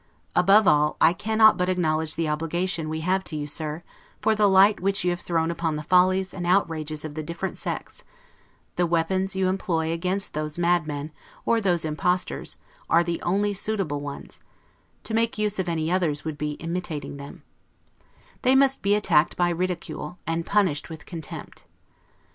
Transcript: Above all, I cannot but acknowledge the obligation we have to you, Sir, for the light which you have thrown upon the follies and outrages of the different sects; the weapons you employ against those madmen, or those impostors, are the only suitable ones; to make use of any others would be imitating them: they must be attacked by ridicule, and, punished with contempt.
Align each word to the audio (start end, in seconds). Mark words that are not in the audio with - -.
Above 0.35 0.67
all, 0.67 0.97
I 0.99 1.13
cannot 1.13 1.57
but 1.59 1.69
acknowledge 1.69 2.15
the 2.15 2.27
obligation 2.27 2.89
we 2.89 3.01
have 3.01 3.23
to 3.25 3.35
you, 3.35 3.45
Sir, 3.45 3.83
for 4.19 4.33
the 4.33 4.47
light 4.49 4.79
which 4.79 5.03
you 5.03 5.11
have 5.11 5.19
thrown 5.21 5.51
upon 5.51 5.75
the 5.75 5.83
follies 5.83 6.33
and 6.33 6.47
outrages 6.47 7.05
of 7.05 7.13
the 7.13 7.21
different 7.21 7.55
sects; 7.55 8.03
the 8.77 8.87
weapons 8.87 9.35
you 9.35 9.47
employ 9.47 9.91
against 9.91 10.33
those 10.33 10.57
madmen, 10.57 11.11
or 11.45 11.61
those 11.61 11.85
impostors, 11.85 12.57
are 12.89 13.03
the 13.03 13.21
only 13.21 13.53
suitable 13.53 13.99
ones; 13.99 14.39
to 15.03 15.13
make 15.13 15.37
use 15.37 15.59
of 15.59 15.69
any 15.69 15.91
others 15.91 16.25
would 16.25 16.35
be 16.39 16.53
imitating 16.53 17.17
them: 17.17 17.43
they 18.41 18.55
must 18.55 18.81
be 18.81 18.95
attacked 18.95 19.37
by 19.37 19.51
ridicule, 19.51 20.17
and, 20.25 20.47
punished 20.47 20.89
with 20.89 21.05
contempt. 21.05 21.65